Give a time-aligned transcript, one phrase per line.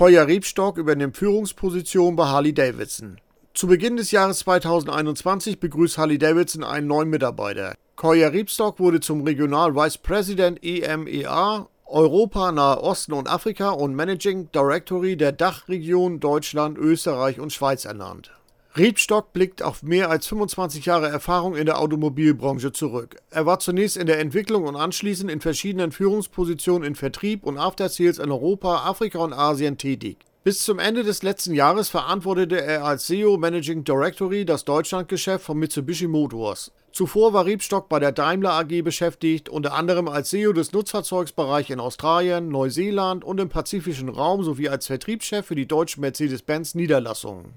[0.00, 3.18] Koya Rebstock übernimmt Führungsposition bei Harley Davidson.
[3.52, 7.74] Zu Beginn des Jahres 2021 begrüßt Harley Davidson einen neuen Mitarbeiter.
[7.96, 14.50] Koya Rebstock wurde zum Regional Vice President EMEA Europa, Nahe Osten und Afrika und Managing
[14.52, 18.32] Directory der Dachregion Deutschland, Österreich und Schweiz ernannt.
[18.76, 23.16] Riebstock blickt auf mehr als 25 Jahre Erfahrung in der Automobilbranche zurück.
[23.30, 28.20] Er war zunächst in der Entwicklung und anschließend in verschiedenen Führungspositionen in Vertrieb und Aftersales
[28.20, 30.18] in Europa, Afrika und Asien tätig.
[30.44, 35.58] Bis zum Ende des letzten Jahres verantwortete er als CEO Managing Directory das Deutschlandgeschäft von
[35.58, 36.70] Mitsubishi Motors.
[36.92, 41.80] Zuvor war Riebstock bei der Daimler AG beschäftigt, unter anderem als CEO des Nutzfahrzeugsbereichs in
[41.80, 47.52] Australien, Neuseeland und im pazifischen Raum sowie als Vertriebschef für die deutschen Mercedes-Benz Niederlassungen.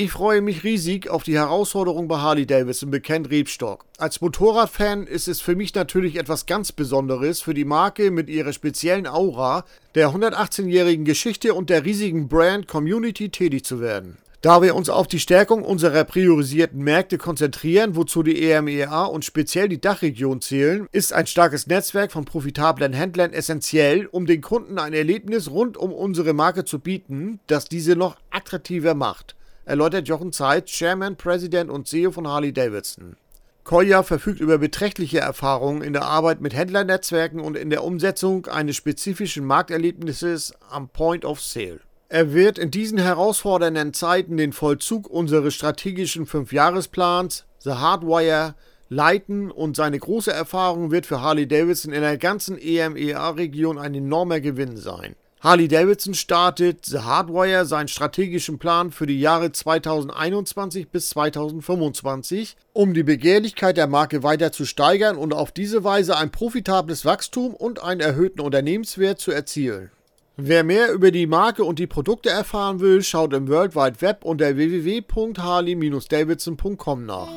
[0.00, 3.84] Ich freue mich riesig auf die Herausforderung bei Harley Davidson, bekennt Rebstock.
[3.98, 8.52] Als Motorradfan ist es für mich natürlich etwas ganz Besonderes, für die Marke mit ihrer
[8.52, 9.64] speziellen Aura,
[9.96, 14.18] der 118-jährigen Geschichte und der riesigen Brand Community tätig zu werden.
[14.40, 19.68] Da wir uns auf die Stärkung unserer priorisierten Märkte konzentrieren, wozu die EMEA und speziell
[19.68, 24.92] die Dachregion zählen, ist ein starkes Netzwerk von profitablen Händlern essentiell, um den Kunden ein
[24.92, 29.34] Erlebnis rund um unsere Marke zu bieten, das diese noch attraktiver macht
[29.68, 33.16] erläutert Jochen Zeit, Chairman, President und CEO von Harley Davidson.
[33.64, 38.76] Koya verfügt über beträchtliche Erfahrungen in der Arbeit mit Händlernetzwerken und in der Umsetzung eines
[38.76, 41.80] spezifischen Markterlebnisses am Point of Sale.
[42.08, 48.54] Er wird in diesen herausfordernden Zeiten den Vollzug unseres strategischen Fünfjahresplans The Hardwire
[48.88, 54.40] leiten und seine große Erfahrung wird für Harley Davidson in der ganzen EMEA-Region ein enormer
[54.40, 55.14] Gewinn sein.
[55.40, 62.92] Harley Davidson startet The Hardwire seinen strategischen Plan für die Jahre 2021 bis 2025, um
[62.92, 67.80] die Begehrlichkeit der Marke weiter zu steigern und auf diese Weise ein profitables Wachstum und
[67.80, 69.92] einen erhöhten Unternehmenswert zu erzielen.
[70.36, 74.24] Wer mehr über die Marke und die Produkte erfahren will, schaut im World Wide Web
[74.24, 77.28] unter www.harley-davidson.com nach.